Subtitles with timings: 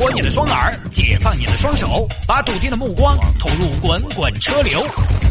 [0.00, 4.82] 脱你的双耳，解放你的双手，把笃定的目光投入滚滚车流。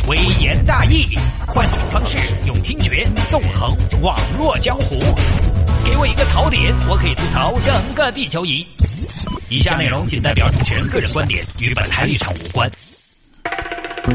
[0.08, 5.00] 微言大义，换种方式用听觉纵横网络江湖。
[5.84, 8.64] 给我一个槽点，我可以吐槽整个地球仪。
[9.50, 12.70] 以下内容仅代表主持人个人观点，与本台立场无关。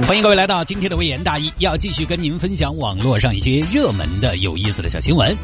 [0.07, 5.37] 欢迎各位来到今天的微言大义，要继续跟您分享网络上一些热门的、有意思的小新闻。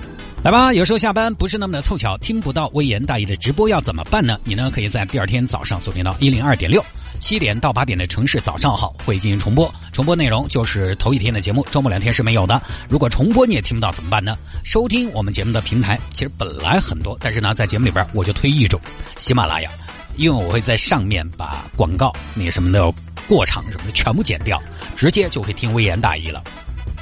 [0.43, 4.41] 来吧，有时候下班不是那么的凑巧，听不到微言大义的直播要怎么办呢？
[4.43, 6.83] 你呢可以在第二天早上锁定到一零二点六，
[7.19, 12.61] 七点到八点的城市早上好会进行重播，重播内容就是头一天的节目，周末两天是没有的。
[12.89, 14.35] 如果重播你也听不到怎么办呢？
[14.65, 18.81] 收听我们节目的平台其实本来很多，但是呢在节目里边我就推一种
[19.19, 19.71] 喜马拉雅，
[20.17, 22.91] 因为我会在上面把广告那什么的
[23.29, 24.59] 过场什么的全部剪掉，
[24.97, 26.43] 直接就可以听微言大义了。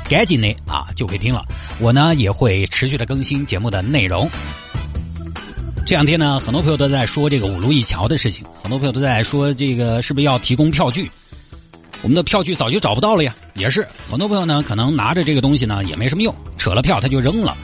[0.08, 1.44] 赶紧的啊，就可以听了。
[1.78, 4.28] 我呢也会持续的更新节目的内容。
[5.86, 11.10] 这两天呢，很多朋友都在说这个五路一桥的事情，很多朋友都在说这个是不是要提供票据？
[12.02, 13.34] 我们的票据早就找不到了呀。
[13.54, 17.56] 也是，很多朋友呢可能拿着这个东西呢也没什么用，扯了票他就扔了，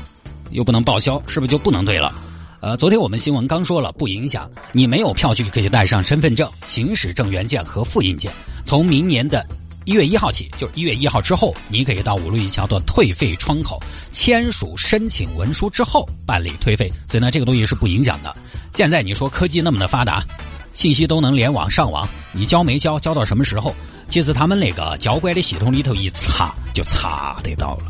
[0.51, 2.15] 又不能报销，是不是就不能对了？
[2.61, 8.33] 呃，昨天我们新闻刚说了，不影响你没有票据可以带上身份证、行驶证原件和复印件，
[8.65, 9.47] 从明年的。
[9.85, 13.79] 一月一号起，就是一月一号之后，你可以到五路一桥的退费窗口
[14.11, 18.35] 签署申请文书之后办理退费，所以呢，这个东西是不影响的。
[18.73, 20.25] 现在你说科技那么的发达，
[20.73, 23.75] 信息都能联网上网，你交没交，交到什么时候？
[24.09, 27.85] 其实他们那个交管的系统里头一查就查得到了。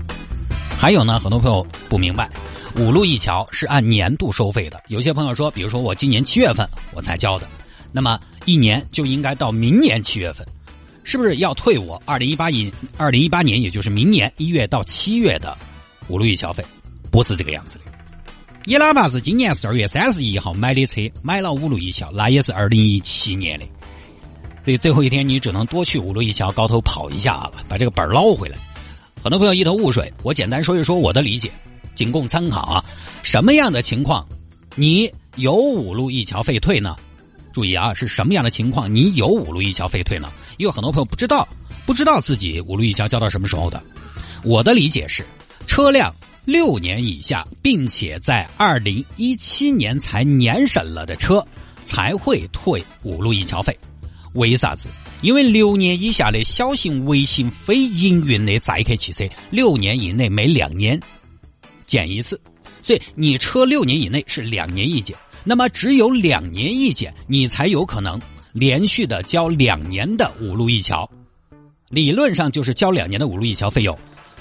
[0.77, 2.29] 还有呢，很多朋友不明白，
[2.77, 4.83] 五路一桥是按年度收费的。
[4.89, 7.47] 有些朋友说，比如说我今年七月份我才交的，
[7.93, 10.45] 那么一年就应该到明年七月份。
[11.05, 15.57] 是不是要退我二零一八一二零一八年，也就是明年一月到七月的
[16.09, 16.65] 五路一消费？
[17.11, 17.85] 不是这个样子的。
[18.65, 23.67] 你哪怕是今年十二月三十一号买的车，买了五路一桥，那也是二零一七年的。
[24.65, 28.57] 所以最后一天你只能多去五路一桥高头跑一下了，把这个本捞回来。
[29.23, 31.51] 很多朋友一头雾水，我简单说一说我的理解，
[31.95, 32.85] 仅供参考啊。
[33.23, 34.27] 什么样的情况
[34.75, 36.97] 你有五路一桥费退呢？
[37.53, 38.93] 注意啊，是什么样的情况？
[38.93, 40.33] 你有五路一桥费退呢？
[40.57, 41.47] 因为很多朋友不知道，
[41.87, 43.83] 不知道自己五路一桥交到什么时候的。
[44.43, 45.25] 我的理解是，
[45.67, 51.45] 车辆六年以下，并且在二零一七年才年审了的车，
[51.85, 53.77] 才会退五路一桥费。
[54.35, 54.89] 为啥子？
[55.23, 61.01] 因为六年以下的小型、微型、非营运的载客汽车，六年以内每两年
[61.87, 62.39] 检一次，
[62.83, 65.17] 所以你车六年以内是两年一检。
[65.45, 68.21] 那么只有两年一检，你才有可能
[68.55, 71.11] 连续的交两年的五路一桥，
[71.91, 73.99] 理论上就是交两年的五路一桥费用。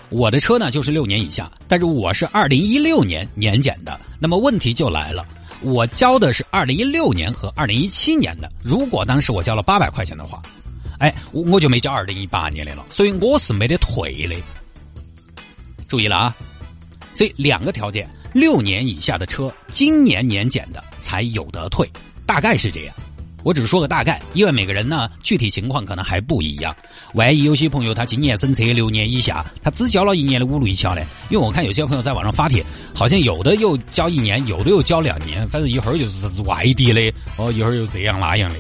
[0.09, 5.25] 我的车呢就是六年以下，但是我是二零一六年年检的，那么问题就来了，
[5.61, 8.47] 我交的是二零一六年和二零一七年的。
[8.63, 10.39] 如果当时我交了八百块钱的话，
[10.99, 14.35] 哎，我我就没交二零一八年的了，所以我是没得退的。
[15.87, 16.35] 注意了啊，
[17.15, 18.07] 所以两个条件。
[18.31, 21.87] 六年以下的车，今年年检的才有得退，
[22.27, 22.95] 大概是这样。
[23.43, 26.75] 我只是说个大概，因为每个人呢具体情况可能还不一样。
[27.13, 31.01] 万一有些朋友他今年审车六年以下，他只交了一年的五路一桥呢？
[31.29, 38.55] 因为我看有些朋友在网上发帖，好像有的又交一年，有的又交两年，反正一会儿就是外地的，哦，一会儿又这样那样的，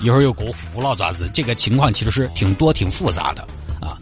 [0.00, 1.30] 一会儿又过户了咋子？
[1.32, 3.42] 这个情况其实是挺多挺复杂的
[3.80, 3.96] 啊。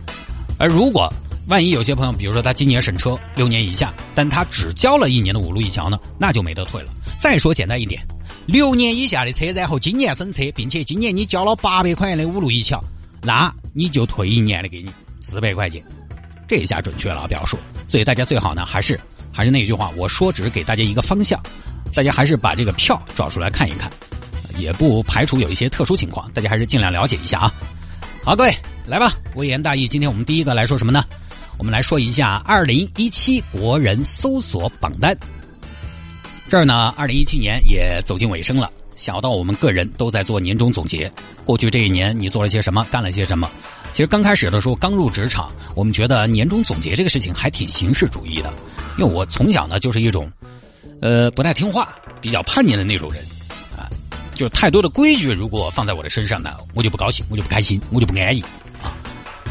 [0.59, 1.13] 而如果
[1.49, 6.89] 万一有些朋友，比如说他今年审车六年以下，但他只交了一年的五路一桥呢，那就没得退了。
[7.19, 8.01] 再说简单一点，
[8.49, 12.83] 六年以下的车，然后今年审车，并且今年你交了八百块钱的五路一桥，
[13.21, 15.85] 那你就退一年的给你四百块钱，
[16.49, 17.59] 这下准确了表述。
[17.87, 18.99] 所以大家最好呢，还是
[19.31, 21.39] 还是那句话，我说只是给大家一个方向，
[21.93, 23.91] 大家还是把这个票找出来看一看，
[24.57, 27.55] 也不排除有一些特殊情况，大家还是尽量了解一下啊。
[28.25, 28.55] 好，各位
[28.87, 31.05] 来吧，微言大义，今天我们第一个来说什么呢？
[31.59, 35.15] 我们来说一下二零一七国人搜索榜单。
[36.49, 38.71] 这儿呢，二零一七年也走进尾声了。
[38.97, 41.13] 小到我们个人都在做年终总结，
[41.45, 43.49] 过去这一年你做了些什么，干了些什么？
[43.93, 48.53] 其实刚开始的时候，刚入职场，我们觉得年终总结这个事情还挺形式主义的。
[48.97, 50.33] 因为我从小呢就是一种，
[51.03, 53.23] 呃，不太听话、比较叛逆的那种人
[53.77, 53.87] 啊，
[54.35, 58.41] 就是太多的规矩如果放在我的身上呢，我就不高兴，我就不开心，我就不安逸
[58.83, 58.97] 啊。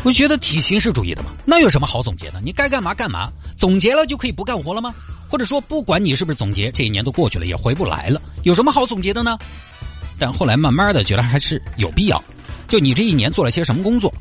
[0.04, 2.42] 我觉得挺形式主义的嘛，那有什么好总结的？
[2.44, 4.94] 你该干嘛干嘛，总结了就可以不干活了吗？
[5.30, 9.38] 或者说，不管你是不是总结，这一年都过去了，也回不来了，有什么好总结的呢？
[10.18, 12.24] 但后来慢慢的觉得还是有必要，
[12.68, 14.14] 就你这一年做了些什么工作，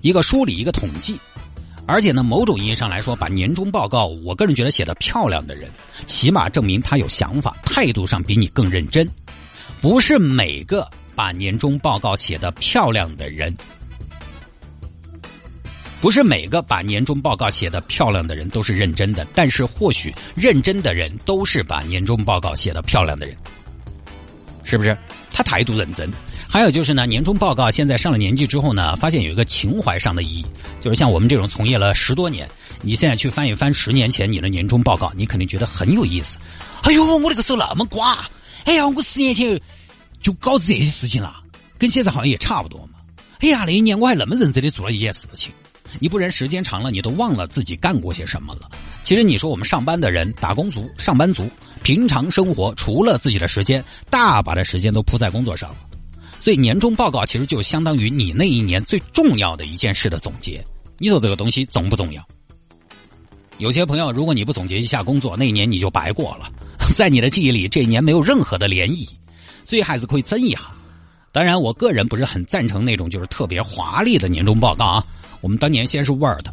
[0.00, 1.16] 一个梳理，一个统计，
[1.86, 5.70] 而且呢，某种意义上来说，把年终报告，我个人觉得写的漂亮的人，
[6.06, 9.08] 起码证明他有想法，态度上比你更认真。
[9.80, 13.54] 不是每个把年终报告写的漂亮的人，
[16.04, 23.34] 不是每个把年终报告写的漂亮的人都是认真的，但是或许认真的人都是把年终报告写的漂亮的人，
[24.64, 24.94] 是不是？
[25.30, 26.12] 他态度认真。
[26.46, 30.46] 还有就是呢，年终报告现在上了年纪之后呢，发现有一个情怀上的意义，
[30.78, 32.46] 就是像我们这种从业了十多年，
[32.82, 36.38] 你现在去翻一翻十年前你的年终报告，你肯定觉得很有意思。
[36.82, 38.28] 哎呦，我那个时候那么瓜，
[38.66, 39.58] 哎呀，我十年前
[40.20, 41.34] 就搞这些事情了，
[41.78, 42.98] 跟现在好像也差不多嘛。
[43.38, 45.50] 哎呀，那一年我还那么认真的做了一件事情，
[46.00, 48.70] 你不然时间长了，你都忘了自己干过些什么了。
[49.02, 51.50] 其实你说我们上班的人，打工族、上班族，
[51.82, 55.76] 平常生活除了自己的时间，大把的时间都扑在工作上了。
[56.40, 60.64] 所以年终报告其实就相当于你那一年最重要的一件事的总结。
[60.98, 62.22] 你说这个东西重不重要？
[63.58, 66.50] 有些朋友，如果你不总结一下工作，那一年你就白过了，
[66.96, 69.08] 在你的记忆里，这一年没有任何的涟漪。
[69.64, 70.60] 所以还是可以争一下。
[71.32, 75.04] 当然，我个人不是很赞成那种就是特别华丽的年终报告啊。
[75.44, 76.46] 我们当年先是 Word，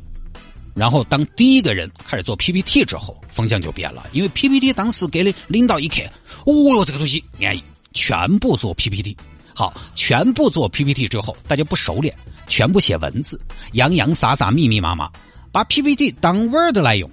[0.76, 4.06] 然后当第一个人开始做 PPT 之后，风向就变了。
[4.12, 6.06] 因为 PPT 当时给了领导一看，
[6.46, 9.16] 哦哟，这个东西安逸，全部做 PPT。
[9.56, 12.14] 好，全部做 PPT 之后，大家不熟练，
[12.48, 13.40] 全部写文字，
[13.72, 15.10] 洋洋洒洒、密密麻麻，
[15.54, 17.10] 把 PPT 当 Word 来用。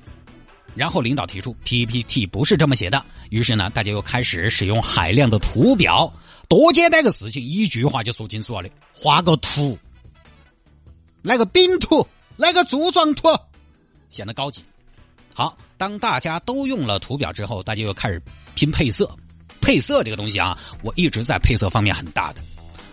[0.75, 6.12] 然后领导提出 PPT 不是这么写的，于是呢，大家又开始使用海量的图表。
[6.48, 9.78] 多简单个事情，一句话就说清楚了的，画个图，
[11.22, 12.06] 来个饼图，
[12.36, 13.28] 来个柱状图，
[14.08, 14.62] 显得高级。
[15.34, 18.20] 好，当大家都用了图表之后，大家又开始
[18.54, 19.10] 拼配色。
[19.60, 22.40] 配色这个东西啊，我一直在配色方面很大的，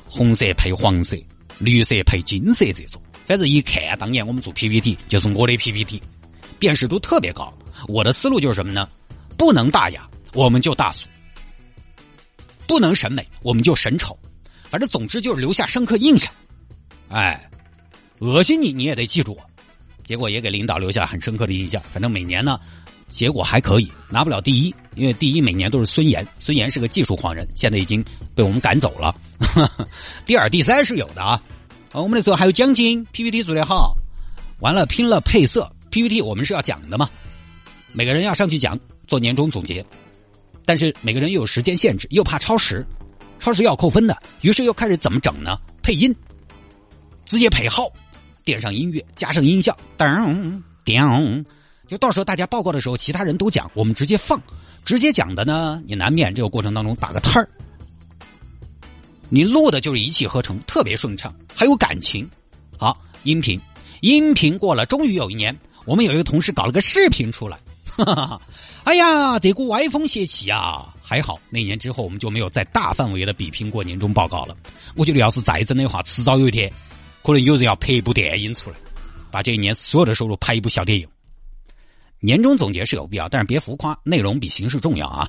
[0.10, 1.16] 红色配黄色，
[1.60, 6.02] 绿色配金色这种，反正一看，当年我们做 PPT 就是我的 PPT，
[6.60, 7.54] 辨识度特别高。
[7.88, 8.90] 我的思路就是什么呢？
[9.38, 11.08] 不能大雅，我们就大俗；
[12.68, 14.18] 不能审美，我们就审丑。
[14.70, 16.34] 反正总之就是留下深刻印象。
[17.10, 17.50] 哎，
[18.20, 19.42] 恶心你你也得记住我。
[20.04, 21.82] 结果也给领导留下很深刻的印象。
[21.92, 22.60] 反正每年呢。
[23.08, 28.04] 结果还可以，拿不了第一，因为第一每年都是孙岩，孙岩是个技术狂人，现在已经
[28.34, 29.16] 被我们赶走了。
[30.26, 31.40] 第二、第三是有的啊，
[31.94, 33.96] 我们那时候还有奖金，PPT 做得好，
[34.60, 37.08] 完了拼了配色，PPT 我们是要讲的嘛，
[37.94, 38.78] 每个人要上去讲，
[39.08, 39.86] 做年终总结，
[40.66, 42.84] 但是每个人又有时间限制，又怕超时，
[43.38, 45.60] 超时要扣分的，于是又开始怎么整呢？
[45.84, 46.14] 配音，
[47.24, 47.88] 直接配号，
[48.46, 51.44] 点上音乐，加上音效，噔噔。
[51.88, 54.42] 就到时候大家报告的时候，其他人都讲，我们直接放，
[54.86, 57.50] 直接讲的呢，你难免这个过程当中打个摊儿。
[59.30, 62.30] 你录的就是一气呵成，特别顺畅，还有感情。
[62.78, 63.60] 好，音频，
[64.02, 67.60] 音频过了，终于有一年，我们有一个同事搞了个视频出来。
[67.86, 68.42] 哈哈
[68.84, 70.94] 哎呀，这股歪风邪气啊！
[71.02, 74.56] 还好那年之后，我们就没有再大范围的比拼过年终报告了。
[74.96, 76.72] 我觉得要是再整的话，迟早有一天，
[77.26, 78.78] 可能有人要拍一部电影出来，
[79.32, 81.08] 把这一年所有的收入拍一部小电影。
[82.20, 85.28] 年终总结是有必要，但是别浮夸，内容比形式重要啊！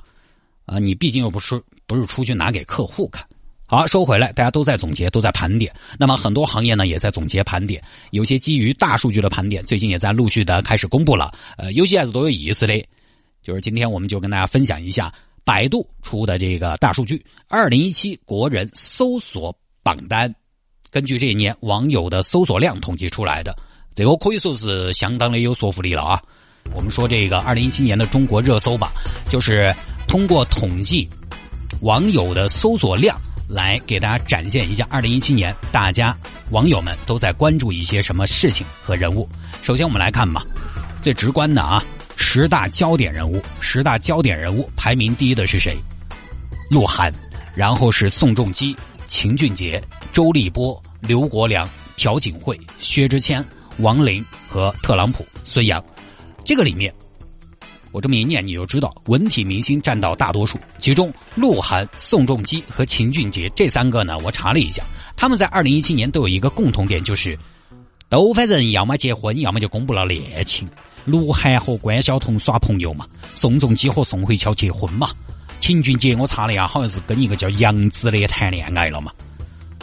[0.67, 3.25] 啊，你毕竟又不是不是出去拿给客户看。
[3.65, 5.73] 好，说回来，大家都在总结，都在盘点。
[5.97, 11.33] 那么很多行业呢也在总结盘点，有些基于大数据的盘点，最近也在陆续的开始公布了。
[11.57, 12.87] 呃，有些还是都有意思的，
[13.41, 15.11] 就是今天我们就跟大家分享一下
[15.43, 20.33] 百度出的这个大数据，二零一七国人搜索榜单，
[20.89, 23.55] 根据这一年网友的搜索量统计出来的，
[23.93, 26.21] 这个可以说是相当的有说服力了啊。
[26.73, 28.91] 我们说这个二零一七年的中国热搜吧，
[29.29, 29.73] 就是
[30.07, 31.07] 通过统计
[31.81, 33.17] 网友的搜索量
[33.47, 36.17] 来给大家展现一下二零一七年大家
[36.51, 39.27] 网友们都在关注一些什么事情和人物。
[39.61, 40.45] 首先我们来看吧，
[41.01, 41.83] 最直观的啊，
[42.15, 45.77] 十大焦点人物，十大焦点人物排名第一的是谁？
[46.69, 47.13] 鹿晗，
[47.55, 48.75] 然后是宋仲基、
[49.07, 53.43] 秦俊杰、周立波、刘国梁、朴槿惠、薛之谦、
[53.79, 55.83] 王林和特朗普、孙杨。
[56.43, 56.93] 这个里面，
[57.91, 60.59] 我这么一念，你就知道文体明星占到大多数。
[60.77, 64.83] 其中，鹿晗、宋仲基和秦俊杰这三个呢，我查了一下，
[65.15, 67.37] 他们在二零一七年都有一个共同点，就是
[68.09, 70.67] 都反正要么结婚，要么就公布了恋情。
[71.05, 75.09] 鹿晗和关晓彤耍朋友嘛，宋仲基和宋慧乔结婚嘛，
[75.59, 79.11] 秦俊杰我查了呀，好像是跟一个叫杨紫的谈恋爱了嘛，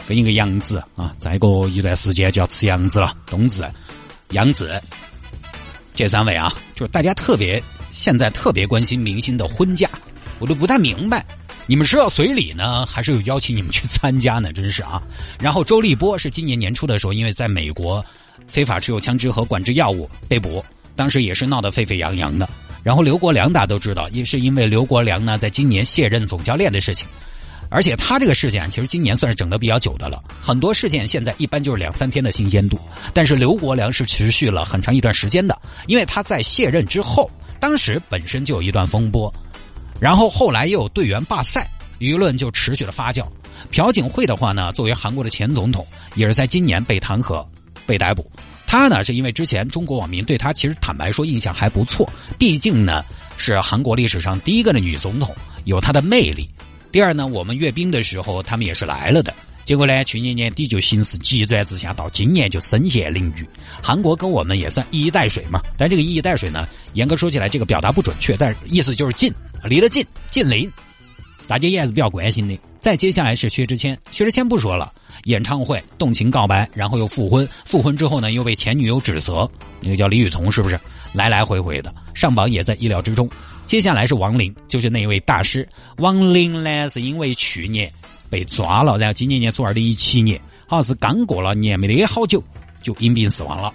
[0.07, 3.63] 跟一个杨紫啊，再过一段时间就要吃杨子了，冬至，
[4.31, 4.81] 杨紫。
[5.93, 9.89] 这三位啊，就是大家特别现在特别关心明星的婚嫁，
[10.39, 11.25] 我都不太明白，
[11.67, 14.51] 你们是要随礼呢，还是有邀请你们去参加呢？
[14.51, 15.01] 真是啊！
[15.39, 18.03] 然后周立波是今年年初的时候，因为在美国
[18.47, 20.63] 非法持有枪支和管制药物被捕，
[20.95, 22.49] 当时也是闹得沸沸扬扬的。
[22.85, 27.07] 然后刘国梁大家都知道，也是因为刘国梁呢在今年卸任总教练的事情，
[27.67, 32.79] 而且他这个事件其实今年算是整的比较久的了，很多事件现在一般就是两三天的新鲜度，
[33.11, 37.27] 但是刘国梁是持续了很长一段时间的，因为他在卸任之后，
[37.59, 39.33] 当时本身就有一段风波，
[39.99, 43.25] 然后后来又有队员罢赛，舆论就持续的发酵。
[43.71, 47.43] 朴槿惠的话呢，作为韩国的前总统，也是在今年被弹劾、
[47.87, 48.29] 被逮捕。
[48.75, 53.05] 他呢，是因为之前中国网民对他其实坦白说印象还不错，毕竟呢
[53.37, 56.49] 是韩国历史上第一个的女总统，有她的魅力。
[56.91, 63.47] 第二呢，我们阅兵的时候他们也是来了的，结果呢，去年年底就形势急转直下，到今年就身陷囹圄。
[63.81, 70.69] 韩国跟我们也算一衣带水嘛，但这个一衣带水呢，严格说起来这个表达不准确，但是意思就是近，离得近，近邻。
[71.47, 72.59] 大家也还是比较关心的。
[72.81, 74.93] 再接下来是薛之谦，薛之谦不说了，
[75.25, 79.49] 演唱会动情告白，然后又复婚，复婚之后呢又被前女友指责，
[79.81, 80.79] 那个叫李雨桐是不是？
[81.13, 83.29] 来来回回的上榜也在意料之中。
[83.65, 85.67] 接下来是王林，就是那一位大师。
[85.97, 87.91] 王林呢是因为去年
[88.29, 92.43] 被抓了，然后今年年初二零一七年，好像是刚过了年没得好久
[92.81, 93.73] 就因病死亡了。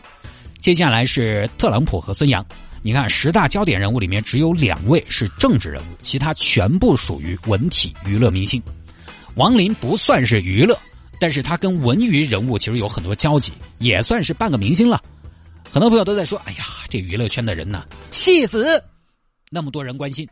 [0.59, 2.45] 接下来是特朗普和孙杨。
[2.83, 8.63] 你看，十大焦点人物里面只有两位是政治人物，其他全部属于文体娱乐明星。
[9.35, 10.79] 王林不算是娱乐，
[11.21, 15.01] 但是他跟文娱人物其实有很多交集，也算是半个明星了。
[15.71, 18.83] 很多朋友都在说：“哎呀，这娱乐圈的人呐，戏子
[19.51, 20.27] 那么多人关心，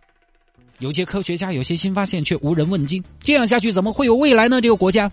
[0.78, 4.60] 有些科学家有些新发现却无人问津，这样下去怎么会有未来呢？
[4.62, 5.12] 这个国家。”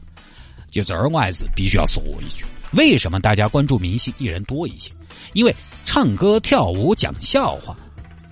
[0.71, 4.91] 就这儿我还是必须要说一句：为什么大家关注明星艺人多一些？
[5.33, 7.75] 因为唱歌、跳舞、讲笑话，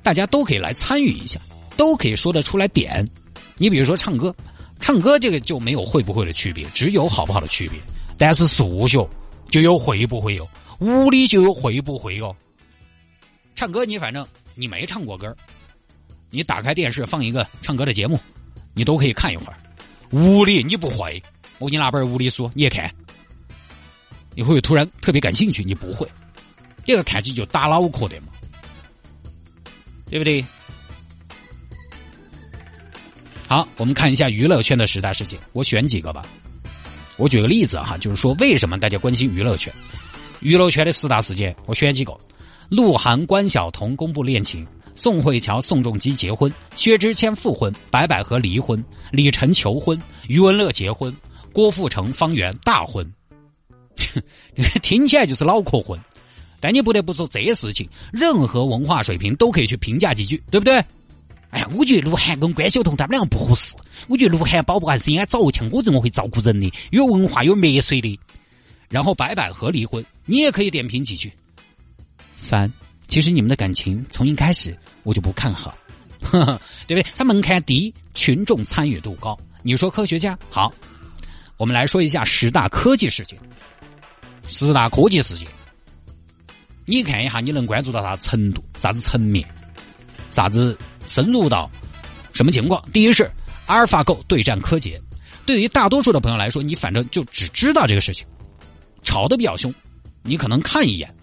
[0.02, 1.40] 大家都可以来参与一下，
[1.76, 3.06] 都可以说得出来点。
[3.58, 4.36] 你比如说唱歌，
[4.84, 7.80] 唱歌这个就没有会不会的区别，只有好不好的区别。
[8.18, 9.10] 但是数学
[9.50, 10.46] 就有会不会哟，
[10.80, 12.36] 物理就有会不会哟。
[13.56, 15.34] 唱歌你反正你没唱过歌，
[16.30, 18.20] 你打开电视放一个唱歌的节目，
[18.74, 19.58] 你都可以看一会儿。
[20.12, 21.24] 物理你不会，
[21.60, 22.94] 我给你拿本物理书，你也看，
[24.36, 26.06] 你会突然特别感兴趣，你不会。
[26.84, 28.28] 这个看起就打脑壳的嘛，
[30.10, 30.44] 对不对？
[33.53, 36.25] 好，我们看一下娱乐圈的十大事件，我选几个吧。
[37.17, 39.72] 我举个例子哈，就是说为什么大家关心娱乐圈？
[40.39, 42.17] 娱乐圈的四大事件，我选几个：
[42.67, 51.15] 鹿晗、关晓彤公布恋情，宋慧乔、宋仲基结婚，薛之谦复婚，白百合离婚，李晨求婚，余文乐结婚，
[51.53, 53.07] 郭富城、方圆大婚。
[54.81, 56.00] 听起来就是脑壳昏。
[56.60, 60.83] 但你不得不说，这些事情，任何文化水平都可以去评价几句，对不对？
[61.53, 63.75] 哎呀，我觉得鹿晗跟关晓彤他们两个不合适。
[64.07, 68.19] 我觉得鹿晗宝宝还是应该找个像我这么会照顾人的、有文化、有墨水的。
[68.89, 71.31] 然后白百合离婚，你也可以点评几句。
[72.38, 72.72] 三，
[73.07, 75.77] 其实你们的感情从一开始我就不看好，
[76.88, 77.05] 对不对？
[77.15, 79.38] 他门槛低，群众参与度高。
[79.62, 80.74] 你说科学家好，
[81.57, 83.39] 我们来说一下十大科技事件。
[84.48, 85.48] 十大科技事件。
[86.86, 89.48] 你看一下，你能关注到啥程度、啥子层面、
[90.29, 91.69] 啥子深入到
[92.33, 92.83] 什么情况？
[92.91, 93.29] 第一是
[93.65, 95.01] 阿尔法狗对战柯洁，
[95.45, 98.25] 对于大多数的朋友来说，你反正就只知道这个事情，
[99.03, 99.74] 吵得比较凶，
[100.22, 101.13] 你可能看一眼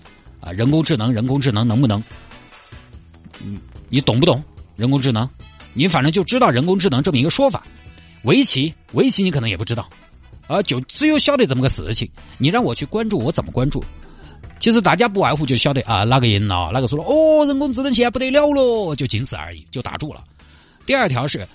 [0.40, 2.02] 啊，人工智能，人工智能能不能？
[3.42, 3.58] 嗯，
[3.88, 4.42] 你懂不懂
[4.76, 5.28] 人工智能？
[5.72, 7.64] 你反正就知道人工智能这么一个说法。
[8.24, 9.88] 围棋，围棋你可能也不知道，
[10.46, 12.10] 啊，就只有晓得这么个事情。
[12.38, 13.82] 你让我去关注，我怎么关注？
[14.60, 17.02] 其实大家不外乎就晓得啊，哪个赢了，哪个输了。
[17.02, 20.22] 哦，人工智能现在不得了了，就仅此而已，就打住了。
[20.84, 21.48] 第二条是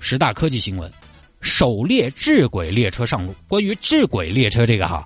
[0.00, 0.92] 十大科技新闻，
[1.40, 3.32] 首列智轨列车上路。
[3.46, 5.04] 关于智轨列车这个哈，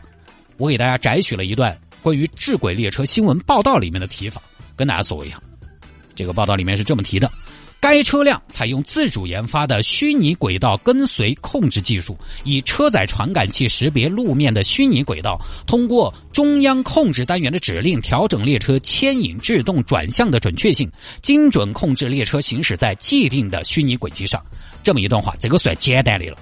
[0.57, 4.41] 我给大家摘取了一段关于智轨列车新闻报道里面的提法，
[4.75, 5.39] 跟大家说一下。
[6.15, 7.31] 这个报道里面是这么提的。
[7.81, 20.91] 该车辆采用自主研发的虚拟轨道跟随控制技术，以车载传感器识别路面的虚拟轨道，通过中央控制单元的指令调整列车牵引、制动、转向的准确性，
[21.23, 24.45] 精准控制列车行驶在既定的虚拟轨迹上。
[24.83, 26.37] 这么一段话，这个算简单的了。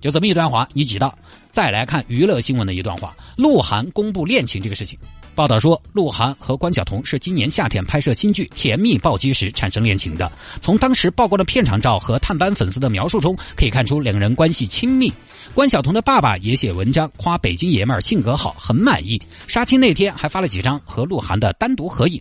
[0.00, 1.18] 就这么一段话，你记到。
[1.50, 4.96] 再来看娱乐新闻的一段话：鹿晗公布恋情这个事情。
[5.36, 10.32] 报道说，鹿晗和关晓彤是今年夏天拍摄新剧《甜蜜暴击》时产生恋情的。
[10.62, 15.12] 从当时曝光的片场照和探班粉丝的描述中，可以看出两个人关系亲密。
[15.52, 19.20] 关晓彤的爸爸也写文章夸北京爷们儿性格好，很满意。
[19.46, 22.18] 杀青那天还发了几张和鹿晗的单独合影。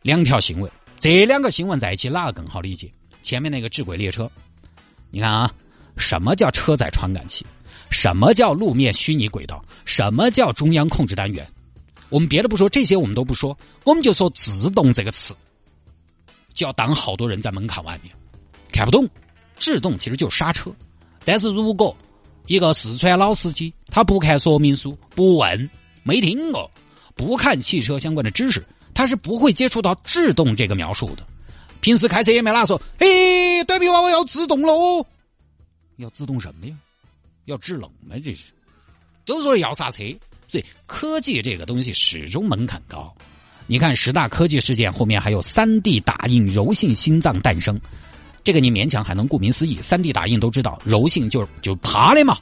[0.00, 2.90] 两条新闻，这两个新闻在一起哪个更好理解？
[3.20, 4.30] 前面那个智轨列车，
[5.10, 5.52] 你看啊，
[5.98, 7.44] 什么叫车载传感器？
[7.90, 9.62] 什么叫路面虚拟轨道？
[9.84, 11.46] 什么叫中央控制单元？
[12.10, 15.34] 我们别的不说，这些我们都不说，我们就说“自动”这个词，
[16.52, 18.14] 就要挡好多人在门槛外面
[18.72, 19.08] 看不懂。
[19.56, 20.70] 制动其实就是刹车，
[21.24, 21.96] 但是如果
[22.46, 25.70] 一个四川老司机他不看说明书，不问，
[26.02, 26.70] 没听过，
[27.14, 31.24] 不看汽车相关的知识，他是不会接触到制动这个描述的。
[31.80, 35.06] 平时开车也没哪说，嘿，短皮娃娃要自动喽，
[35.96, 36.76] 要自动什么呀？
[37.44, 38.16] 要制冷吗？
[38.24, 38.52] 这是，
[39.24, 40.02] 都说要刹车。
[40.50, 43.14] 所以科技这个东西始终门槛高。
[43.68, 47.80] 你看十大科技事件后面还有三 D 打印柔性心脏诞生，
[48.42, 49.80] 这个你勉强还能顾名思义。
[49.80, 52.36] 三 D 打印都知道，柔性就是就趴的嘛，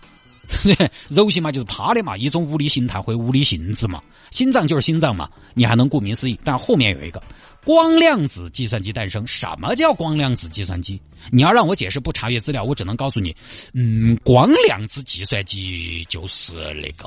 [1.09, 4.03] 柔性嘛就是趴的嘛，一种物理形态或物理性质嘛。
[4.31, 6.41] 心脏就是心脏嘛，你还能顾名思义。
[6.43, 7.23] 但后面有一个
[7.63, 10.99] 光量子计算机诞生，什么叫光量子计算机？
[11.31, 13.37] 你要让我解释，不查阅资料，我只能告诉你，
[13.75, 17.07] 嗯，光量子计算机就是那个。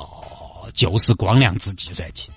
[0.72, 2.28] 就是光量子计算机。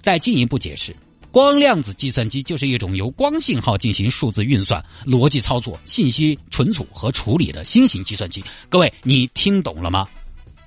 [0.00, 0.96] 再进一步解释，
[1.30, 8.42] 光量子计算机就是一种由光信号进行数字运算、逻辑操作、信息存储和处理的新型计算机。
[8.68, 10.08] 各位，你听懂了吗？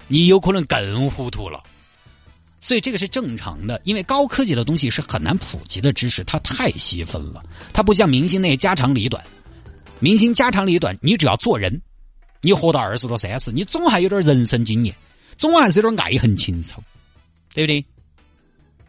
[0.08, 1.63] 你有可能更糊涂了。
[2.62, 7.43] 所以这个是正常的，因为高科技的东西是很难普及的知识，它太细分了。
[7.74, 9.22] 它不像明星那些家长里短，
[10.00, 11.82] 明星家长里短，你只要做人，
[12.41, 14.96] 你活到二十多三十，你总还有点人生经验。
[15.38, 16.82] 总还是有点爱恨情仇，
[17.54, 17.86] 对不对？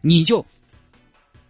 [0.00, 0.44] 你就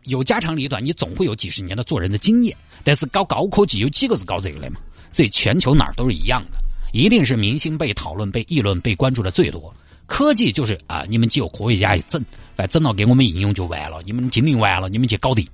[0.05, 2.57] 有家长里短，你总会有几十年的做人的经验。
[2.83, 4.81] 但是搞高科技有几个是搞这个的嘛？
[5.13, 6.59] 所以全球哪儿都是一样的，
[6.93, 9.75] 一定是明星被讨论、被议论、被关注的最多。
[10.07, 12.23] 科技就是啊，你们几个科学家一整，
[12.55, 15.47] 反正整到给我们应用就完了，你们精明完了，你们去搞定，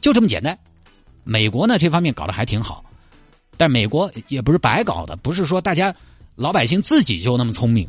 [0.00, 0.58] 就这么简单。
[1.22, 2.82] 美国呢这方面搞得还挺好，
[3.58, 5.94] 但美国也不是白搞的，不是说大家
[6.34, 7.86] 老百姓自己就那么聪明。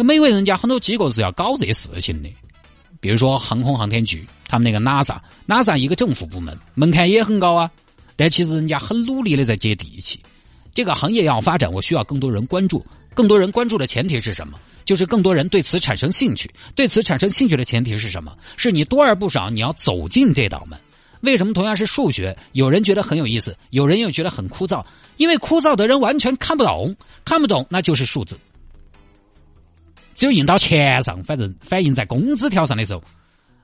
[0.00, 2.30] 那美国人家很多机构是要搞这事情的，
[3.00, 7.70] 比如说航空航天局，他们那个 NASA，NASA 一个政府部门，门槛也很高啊，
[8.16, 10.18] 但其实人家很努力的在接地气。
[10.72, 14.58] 这个行业要发展，我需要更多人关注，更多人关注的前提是什么？
[14.86, 16.50] 就是更多人对此产生兴趣。
[16.74, 18.34] 对此产生兴趣的前提是什么？
[18.56, 20.80] 是你多而不少，你要走进这道门。
[21.20, 24.82] 为什么同样是数学，有人觉得很有意思，有人又觉得很枯燥？
[25.18, 28.38] 因为枯燥的人完全看不懂，看不懂那就是数字。
[30.20, 33.02] 只有印到钱上，反正反映在工资条上的时候，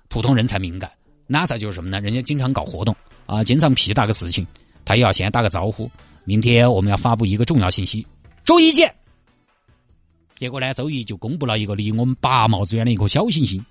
[0.08, 0.90] 普通人才敏感。
[1.28, 2.00] NASA 就是什么呢？
[2.00, 4.46] 人家经常搞活动啊，经常屁大个事情，
[4.82, 5.90] 他也要先打个招呼。
[6.24, 8.06] 明天我们要发布一个重要信息，
[8.42, 8.90] 周一见。
[10.34, 13.62] 结果呢，周一就公布了一个离我们八毛之远的一颗小行星。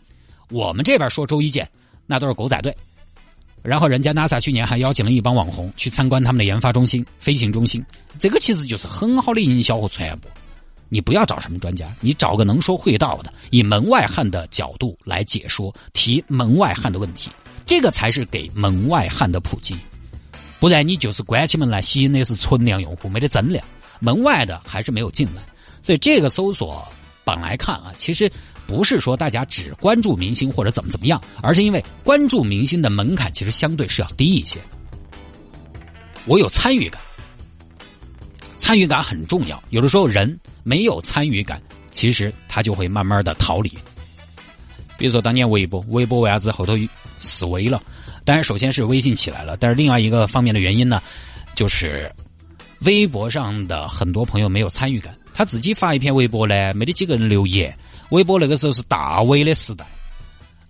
[0.52, 1.68] 我们这边说周一见，
[2.06, 2.78] 那都是狗仔队。
[3.64, 7.84] 然后人家 NASA 去年还邀请了一帮网红去参观他们的研发中心、飞行中心，
[8.20, 10.30] 这个其实就是很好的营销和传播。
[10.90, 17.30] 你不要找什么专家，你找个能说会道的，以门外汉的角度来解说，提门外汉的问题，
[17.66, 19.76] 这个才是给门外汉的普及。
[20.60, 23.64] 不然你就是关起门来吸引的是存量用户，没得增量，
[24.00, 25.44] 门外的还是没有进来。
[25.82, 26.88] 所以这个搜索
[27.24, 28.32] 榜来看啊，其实
[28.66, 34.60] 不是说大家只关注明星或者怎么怎么样，而是因为关注明星的门槛其实相对是要低一些。
[36.26, 37.02] 我有参与感。
[38.58, 43.70] 参与感很重要，有的时候人没有参与感，其实他就会慢慢的逃离。
[44.98, 46.74] 比如说当年微博，微博为啥子后头
[47.20, 47.82] 死微了？
[48.26, 51.00] 当然，首先是微信起来了，但是另外一个方面的原因呢，
[51.54, 52.12] 就是
[52.80, 57.78] 微博上的很多朋友没有参与感，他自己发一篇微博呢，没得几个人留言。
[58.10, 59.86] 微博那个时候是大 V 的时代，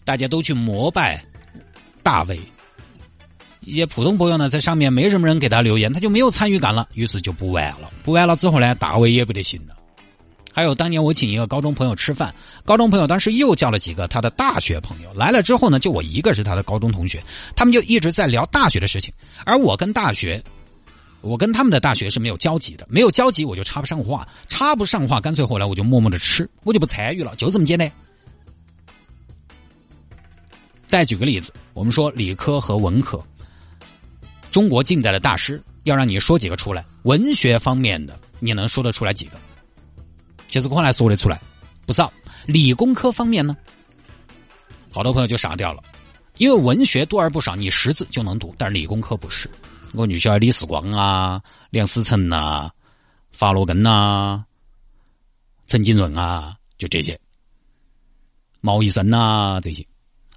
[0.03, 1.23] 大家都去膜拜
[2.03, 2.37] 大 V。
[3.61, 7.89] 一些普通朋友呢，在上面没什么人给他留言，他就没有参与感了，于是就不玩了。
[8.03, 9.75] 不玩了之后呢，大 V 也不得行了。
[10.55, 17.21] 还有当年我请一个高中朋友吃饭，高中朋友当时又叫了几个他的大学朋友来了之后呢，就我一个是他的高中同学，
[17.57, 19.13] 他们就一直在聊大学的事情，
[19.43, 20.41] 而我跟大学，
[21.19, 27.91] 我跟他们的大学是没有交集的，没有交集我就插不上话，插不上话，干脆后来我就默默的吃，我就不参与了，就这么简单。
[30.87, 33.21] 再举个例子，我们说理科和文科。
[34.51, 36.85] 中国近代的大师，要让你说几个出来？
[37.03, 39.37] 文学方面的，你能说得出来几个？
[40.47, 41.41] 其实可能说得出来，
[41.85, 42.11] 不少。
[42.45, 43.57] 理工科方面呢，
[44.91, 45.83] 好多朋友就傻掉了，
[46.37, 49.49] 因为文学多而不少，你识字就能读，但是理工科不是。
[49.93, 52.69] 我女校李四光啊、梁思成呐、
[53.31, 54.45] 法罗根呐、
[55.67, 57.19] 陈景润啊，就这些，
[58.61, 59.85] 毛医生呐这些。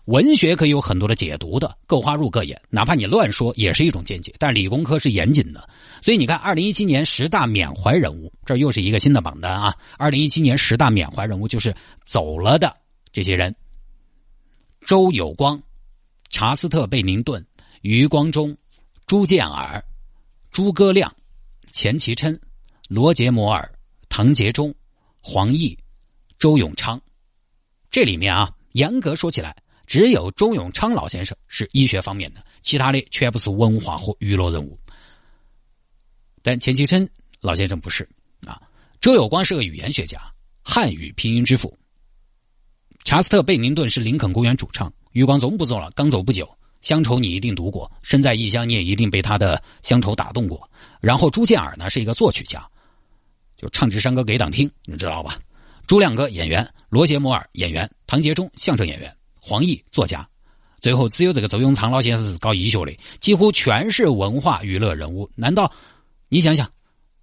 [0.08, 4.34] 文学可以有很多的解读的，各花入各眼，哪怕你乱说也是一种见解。
[4.38, 5.68] 但理工科是严谨的，
[6.00, 9.76] 所以你看，二零一七年十大缅怀人物，这又是一个新的榜单啊！
[9.98, 12.74] 二零一七年十大缅怀人物就是走了的
[13.12, 13.54] 这些人：
[14.86, 15.62] 周有光、
[16.30, 17.46] 查斯特·贝宁顿、
[17.82, 18.56] 余光中、
[19.06, 19.84] 朱建尔、
[20.50, 21.14] 诸葛亮、
[21.70, 22.40] 钱其琛、
[22.88, 23.70] 罗杰摩尔、
[24.08, 24.74] 唐杰忠、
[25.20, 25.76] 黄奕、
[26.38, 26.98] 周永昌。
[27.90, 29.54] 这里面啊，严格说起来，
[29.88, 34.78] 只有周永昌老先生是医学方面的，其他的全部是文化和娱乐人物。
[36.42, 37.08] 但钱其琛
[37.40, 38.06] 老先生不是
[38.46, 38.60] 啊。
[39.00, 40.20] 周有光是个语言学家，
[40.62, 41.74] 汉语拼音之父。
[43.04, 46.46] 查斯特·贝宁顿是林肯公园主唱，余光中不走了，刚走不久。
[46.82, 50.70] 乡愁你一定读过，身在异乡你也一定被他的乡愁打动过。
[51.00, 52.68] 然后朱建尔呢是一个作曲家，
[53.56, 55.38] 就唱支山歌给党听，你知道吧？
[55.86, 59.16] 朱亮哥演员，罗杰摩尔演员，唐杰忠相声演员，
[59.48, 60.28] 黄奕作家，
[60.78, 65.30] 最后只有这个周永昌老先生是搞医学的，几乎全是文化娱乐人物。
[65.34, 65.72] 难道
[66.28, 66.70] 你想想，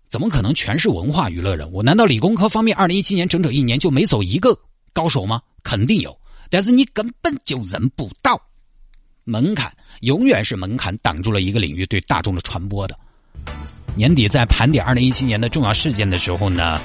[0.09, 1.83] 怎么可能全是文化娱乐人物？
[1.83, 4.57] 难道理工科方面二零一七年整整一年就没走一个
[4.91, 5.39] 高手吗？
[5.61, 8.41] 肯定有，但是你根本就认不到。
[9.23, 12.97] 门槛永远是门槛，挡住了一个领域对大众的传播的。
[13.95, 16.81] 年底在盘点二零一七年的重要事件的时候呢，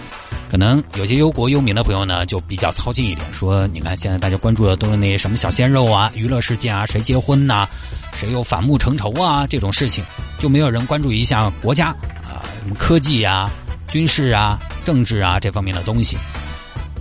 [0.51, 7.69] 可能有些忧国忧民的朋友呢就比较操心一点，说你看现在大家关注的都是那些什么小鲜肉啊、娱乐事件啊、谁结婚呐、
[8.13, 10.03] 谁又反目成仇啊这种事情，
[10.41, 11.91] 就没有人关注一下国家
[12.25, 13.49] 啊、什么科技啊、
[13.89, 16.17] 军事啊、政治啊这方面的东西。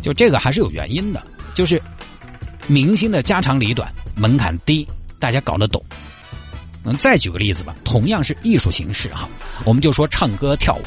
[0.01, 1.21] 就这个还是有原因的，
[1.55, 1.81] 就是
[2.67, 4.87] 明星的家长里短，门槛低。
[5.17, 5.83] 大家搞得懂，
[6.85, 9.27] 嗯，再举个例子吧，同样是艺术形式哈，
[9.65, 10.81] 我们就说唱歌跳舞，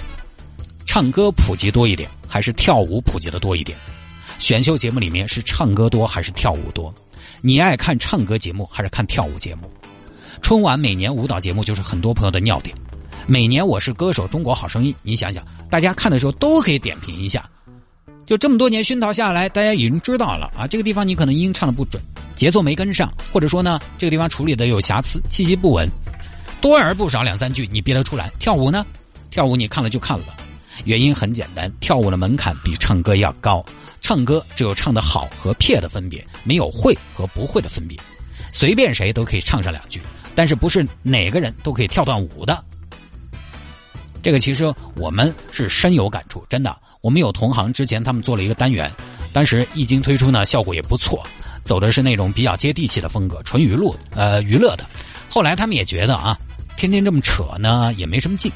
[0.84, 3.76] 唱歌普及多一点，还是跳舞普及的多一点？
[4.38, 6.92] 选秀节目里面是唱歌多还是跳舞多？
[7.40, 9.70] 你爱看唱歌节目还是看跳舞节目？
[10.40, 12.76] 春晚每年舞蹈节目就是很多朋友的尿点，
[13.26, 17.48] 每年我是歌手、中国好声音，你想想，大家看的时候都可以点评一下。
[18.24, 22.02] 就这么多年熏陶下来，大家已经知道了啊，这个地方你可能音唱的不准，
[22.34, 25.88] 节奏没跟上，或者说呢，这个地方处理的有瑕疵，气息不稳，
[26.60, 28.30] 多而不少两三句你憋得出来。
[28.38, 28.86] 跳舞呢，
[29.30, 30.26] 跳舞你看了就看了，
[30.84, 33.64] 原因很简单，跳舞的门槛比唱歌要高，
[34.00, 37.98] 唱歌只有唱的好和撇的分别，没有会和不会的分别，
[38.52, 40.00] 随便谁都可以唱上两句，
[40.34, 42.64] 但是不是哪个人都可以跳段舞的。
[44.22, 46.76] 这个其实我们是深有感触，真的。
[47.00, 48.88] 我们有同行之前他们做了一个单元，
[49.32, 51.26] 当时一经推出呢，效果也不错，
[51.64, 54.86] 走的是那种比较接地气的风格，纯娱乐呃娱乐的。
[55.28, 56.38] 后来他们也觉得啊，
[56.76, 58.52] 天天这么扯呢也没什么劲，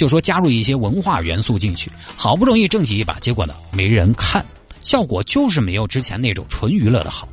[0.00, 4.42] 就说加入一些文化元素进去，好不容易挣起一把，结果呢没人看，
[4.80, 7.28] 效果就是没有之前那种纯娱乐的好。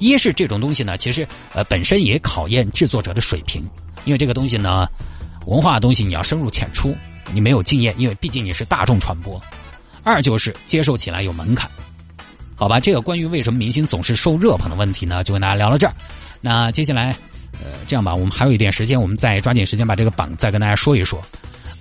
[0.00, 3.62] 一是这种东西呢，其实呃本身也考验制作者的水平，
[4.04, 4.88] 因为这个东西呢，
[5.46, 6.92] 文化的东西你要深入浅出。
[7.32, 9.40] 你没有经验，因为毕竟你是大众传播；
[10.02, 11.70] 二就是接受起来有门槛，
[12.56, 12.80] 好吧？
[12.80, 15.94] 这个关于为什么明星总是受热捧的问题呢，就跟大家聊到这儿。
[16.40, 17.16] 那接下来，
[17.52, 21.22] 呃，这样吧，我们还有一点时间，我们再抓紧时间把这个榜再跟大家说一说。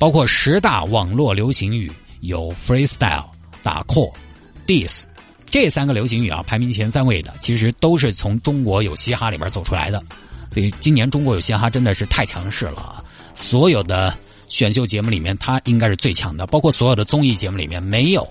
[0.02, 3.24] 包括十大网络流行语有 freestyle、
[3.62, 4.12] 打 call、
[4.66, 5.04] diss
[5.46, 10.02] 这三个流行语啊，排名前三位的，其实都是从中国有嘻哈里边走出来的。
[10.50, 14.18] 所以今年中国有嘻哈真的是太强势了，所有的。
[14.50, 16.46] 选秀节目里面，他应该是最强的。
[16.48, 18.28] 包括所有的综艺节目里面，没有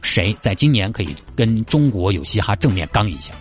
[0.00, 3.34] 谁在今年可以跟中国有嘻哈正面刚一下。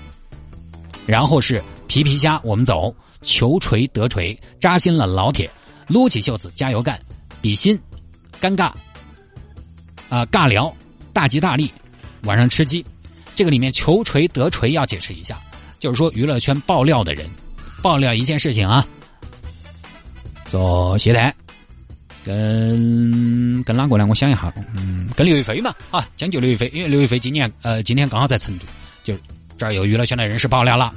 [1.06, 5.50] 然后是皮皮虾，我们走，求锤得锤，扎心了老铁，
[5.88, 7.00] 撸起袖子加油干，
[7.42, 7.80] 比心，
[8.42, 8.72] 尴尬，
[10.10, 10.74] 啊尬聊，
[11.14, 11.72] 大吉大利，
[12.24, 12.86] 晚上吃鸡。
[13.36, 15.40] 这个里面求锤得锤要解释一下，
[15.80, 17.30] 就是说娱乐圈爆料的人
[17.82, 18.86] 爆料一件事情啊，
[20.46, 21.34] 做谢台。
[22.22, 24.06] 跟跟哪个呢？
[24.06, 28.66] 我想一下，嗯，跟刘亦菲嘛，啊，将就刘亦菲，因为刘亦菲今年呃今天刚好在成都，
[29.06, 29.18] 就
[29.58, 30.94] 这儿有娱乐圈的人士爆料了，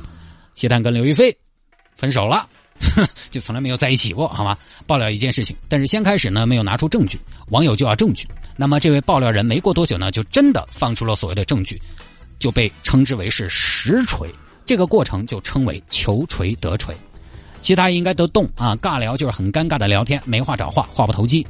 [0.56, 1.34] 谢探跟刘亦菲
[1.94, 2.48] 分手了，
[3.30, 4.56] 就从来没有在一起过，好吗？
[4.86, 7.18] 爆料一件事情，但是先开始呢没有拿出证据，
[7.48, 11.80] 网友就要证据，那么这位爆料人没过多久呢，就真的放出了所谓的证据，
[12.38, 14.30] 就被称之为是实锤，
[14.66, 16.94] 这个过程就称为求锤得锤。
[17.60, 21.46] 其他应该都懂啊，尬聊就是很尴尬的聊天，没话找话，话不投机。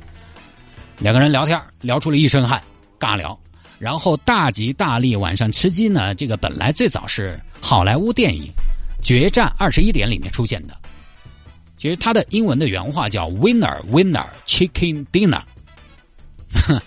[0.99, 2.63] 两个人聊天聊出了一身汗，
[3.01, 3.39] 尬聊。
[3.79, 6.15] 然后大吉大利晚上吃鸡呢？
[6.15, 8.45] 这个本来最早是好莱坞电影
[9.03, 10.77] 《决战二十一点》里面出现的。
[11.83, 15.43] 其实它的英文的原话叫 “Winner Winner Chicken Dinner”。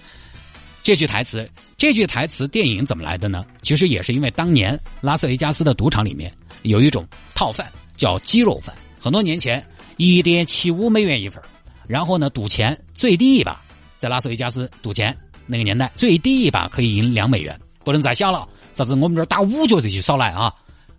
[0.83, 3.45] 这句台词，这句台词电影怎么来的呢？
[3.61, 6.31] 其实也是因为当年拉斯维加斯的赌场里面
[6.61, 8.73] 有一种套饭叫鸡肉饭。
[8.97, 9.61] 很多年前，
[9.97, 11.43] 一点七五美元一份
[11.85, 13.61] 然后呢，赌钱最低一把，
[13.97, 15.13] 在拉斯维加斯赌钱
[15.45, 18.47] 那个年代，最低一把可以赢两美元，不能再小了。
[18.73, 20.53] 啥子我们这儿打五角这些少来啊！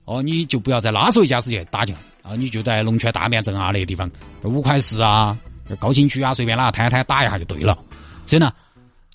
[0.05, 1.95] 哦，你就不要在拉斯维加斯去打去
[2.27, 4.11] 啊，你就在龙泉大面镇啊那个地方，
[4.43, 5.39] 五块四啊，
[5.79, 7.79] 高新区啊，随便哪个摊摊打一下就对了。
[8.27, 8.53] 所以呢，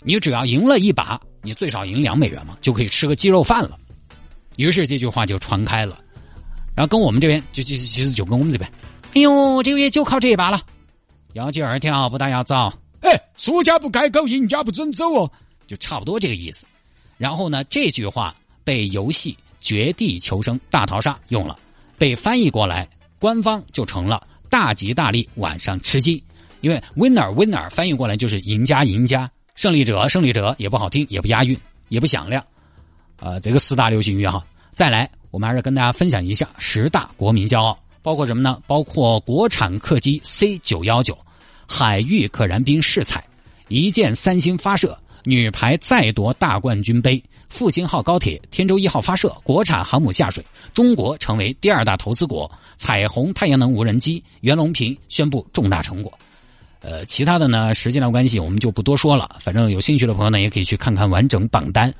[0.01, 3.77] 你只要赢了一把，你最少赢两美元嘛，就可以吃个鸡肉饭了。
[4.57, 5.97] 于是这句话就传开了，
[6.75, 8.71] 然后跟我们这边就其实其实就跟我们这边，
[9.13, 10.61] 哎呦，这个月就靠这一把了，
[11.33, 12.73] 要记二条，不打要早。
[13.01, 15.31] 哎，输家不该狗，赢家不准走哦，
[15.67, 16.65] 就差不多这个意思。
[17.17, 21.57] 然后呢，这句话被游戏《绝地求生：大逃杀》用了，
[21.97, 22.87] 被翻译过来，
[23.21, 26.23] 官方就成了“大吉大利，晚上吃鸡”。
[26.61, 31.55] 因为 “winner winner” 翻译过来就是赢家赢家，胜利者胜利者，也不好听，也不押韵，
[31.89, 32.43] 也不响亮。
[33.19, 34.43] 呃，这个四大流行语哈。
[34.71, 38.59] 再来，我们还是跟大家分享一下十大国民骄傲，包括什么呢？
[38.65, 41.15] 包括国产客机 C 九幺九。
[41.67, 43.23] 海域可燃冰试采，
[43.67, 56.17] 一箭三星发射，女排再夺大冠军杯，复兴号高铁天舟一号发射，国产航母下水，中国成为第二大投资国，彩虹太阳能无人机，袁隆平宣布重大成果。
[56.79, 59.35] 呃，其他的呢，时间的关系我们就不多说了。
[59.41, 61.93] 反正有兴趣的朋友呢，也可以去看看完整榜单。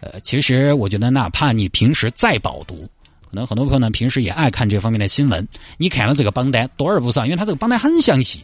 [0.00, 2.86] 呃，其实我觉得，哪怕你平时再饱读，
[3.22, 8.42] 可能很多朋友呢平时也爱看这方面的新闻，你看了这个榜单多而不少，因为它这个榜单很详细。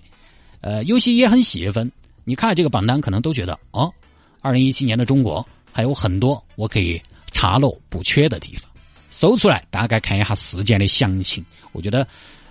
[0.63, 1.93] 呃，有些也很细分。
[2.25, 3.93] 你看这个榜单，可能都觉得哦，
[4.41, 8.71] 二零一七年的中国还有很多我可以查漏补缺的地方。
[9.11, 11.45] 搜出来，大概看一下事件的详情。
[11.73, 12.07] 我觉得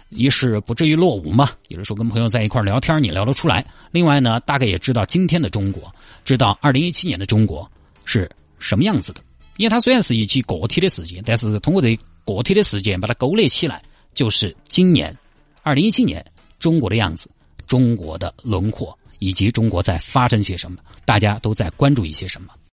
[0.09, 3.65] 一是不至于落伍嘛，有的时候跟朋友在一块聊天，你聊得出来。
[3.91, 5.93] 另外呢，大概也知道今天的中国，
[6.25, 7.69] 知道二零一七年的中国
[8.05, 9.21] 是什么样子的。
[9.57, 13.81] 因为它虽然是一起个体的事件，但是通过这个体的事件把它勾勒起来，
[14.13, 15.17] 就是今年
[15.61, 16.25] 二零一七年
[16.59, 17.29] 中国的样子。
[17.65, 22.49] 中国的轮廓，以及中国在发生些什么，大家都在关注一些什么。